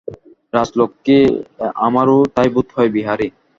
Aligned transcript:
রাজলক্ষ্মী, 0.53 1.17
আমারও 1.85 2.17
তাই 2.35 2.49
বোধ 2.53 2.67
হয় 2.75 2.89
বিহারী। 2.95 3.27